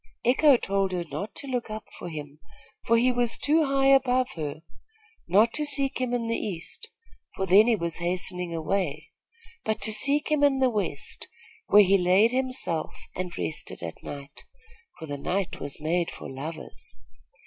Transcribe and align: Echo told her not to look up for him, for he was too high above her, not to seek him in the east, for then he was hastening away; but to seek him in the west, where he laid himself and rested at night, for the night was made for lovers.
Echo 0.25 0.57
told 0.57 0.93
her 0.93 1.03
not 1.03 1.35
to 1.35 1.45
look 1.45 1.69
up 1.69 1.83
for 1.99 2.09
him, 2.09 2.39
for 2.87 2.97
he 2.97 3.11
was 3.11 3.37
too 3.37 3.65
high 3.65 3.85
above 3.89 4.31
her, 4.31 4.63
not 5.27 5.53
to 5.53 5.63
seek 5.63 6.01
him 6.01 6.11
in 6.11 6.25
the 6.27 6.39
east, 6.39 6.89
for 7.35 7.45
then 7.45 7.67
he 7.67 7.75
was 7.75 7.97
hastening 7.97 8.51
away; 8.51 9.11
but 9.63 9.79
to 9.79 9.93
seek 9.93 10.31
him 10.31 10.43
in 10.43 10.57
the 10.57 10.71
west, 10.71 11.27
where 11.67 11.83
he 11.83 11.99
laid 11.99 12.31
himself 12.31 12.95
and 13.15 13.37
rested 13.37 13.83
at 13.83 14.01
night, 14.01 14.45
for 14.97 15.05
the 15.05 15.19
night 15.19 15.59
was 15.59 15.79
made 15.79 16.09
for 16.09 16.27
lovers. 16.27 16.97